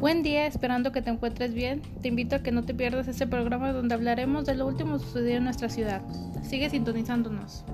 [0.00, 1.82] Buen día, esperando que te encuentres bien.
[2.02, 5.38] Te invito a que no te pierdas este programa donde hablaremos de lo último sucedido
[5.38, 6.02] en nuestra ciudad.
[6.44, 7.64] Sigue sintonizándonos.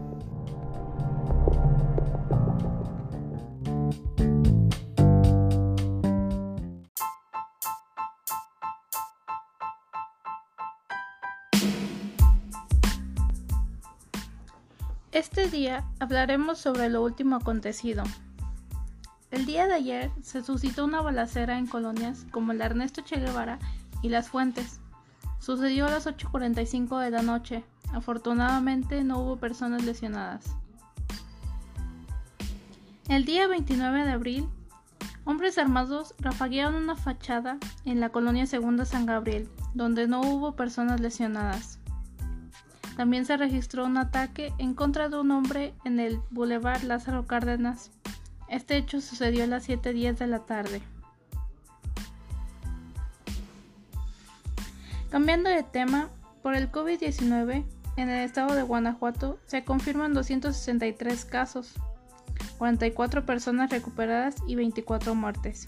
[15.12, 18.02] Este día hablaremos sobre lo último acontecido,
[19.34, 23.59] el día de ayer se suscitó una balacera en colonias como el Ernesto Che Guevara
[24.01, 24.79] y Las Fuentes.
[25.41, 27.65] Sucedió a las 8.45 de la noche.
[27.93, 30.45] Afortunadamente no hubo personas lesionadas.
[33.09, 34.48] El día 29 de abril,
[35.24, 41.01] hombres armados rafaguearon una fachada en la colonia Segunda San Gabriel, donde no hubo personas
[41.01, 41.80] lesionadas.
[42.96, 47.90] También se registró un ataque en contra de un hombre en el Boulevard Lázaro Cárdenas,
[48.55, 50.80] este hecho sucedió a las 7.10 de la tarde.
[55.11, 56.09] Cambiando de tema,
[56.43, 57.65] por el COVID-19,
[57.96, 61.74] en el estado de Guanajuato se confirman 263 casos,
[62.59, 65.66] 44 personas recuperadas y 24 muertes.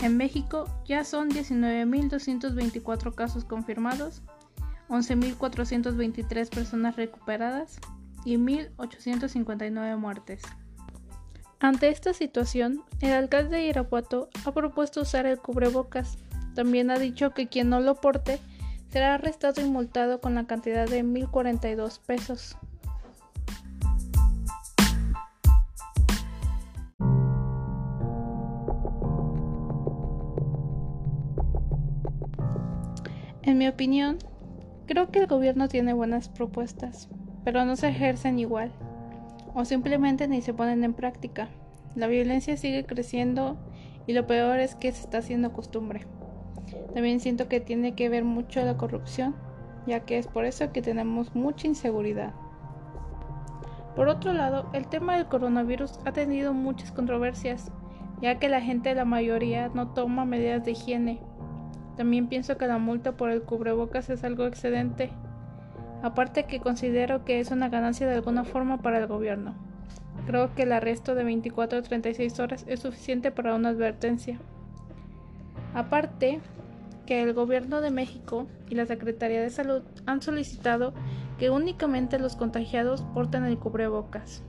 [0.00, 4.22] En México ya son 19.224 casos confirmados,
[4.88, 7.78] 11.423 personas recuperadas
[8.24, 10.42] y 1.859 muertes.
[11.62, 16.18] Ante esta situación, el alcalde de Irapuato ha propuesto usar el cubrebocas.
[16.56, 18.40] También ha dicho que quien no lo porte
[18.88, 22.56] será arrestado y multado con la cantidad de 1.042 pesos.
[33.42, 34.18] En mi opinión,
[34.86, 37.08] creo que el gobierno tiene buenas propuestas,
[37.44, 38.72] pero no se ejercen igual
[39.54, 41.48] o simplemente ni se ponen en práctica.
[41.94, 43.56] La violencia sigue creciendo
[44.06, 46.06] y lo peor es que se está haciendo costumbre.
[46.94, 49.34] También siento que tiene que ver mucho la corrupción,
[49.86, 52.32] ya que es por eso que tenemos mucha inseguridad.
[53.94, 57.70] Por otro lado, el tema del coronavirus ha tenido muchas controversias,
[58.22, 61.20] ya que la gente, la mayoría, no toma medidas de higiene.
[61.96, 65.10] También pienso que la multa por el cubrebocas es algo excedente,
[66.02, 69.54] aparte que considero que es una ganancia de alguna forma para el gobierno.
[70.26, 74.38] Creo que el arresto de 24 a 36 horas es suficiente para una advertencia.
[75.74, 76.40] Aparte
[77.06, 80.92] que el gobierno de México y la Secretaría de Salud han solicitado
[81.38, 84.44] que únicamente los contagiados porten el cubrebocas.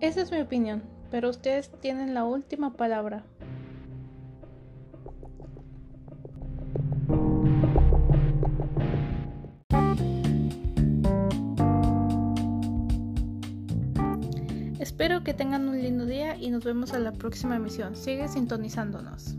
[0.00, 3.24] Esa es mi opinión, pero ustedes tienen la última palabra.
[14.88, 17.94] Espero que tengan un lindo día y nos vemos en la próxima emisión.
[17.94, 19.36] Sigue sintonizándonos.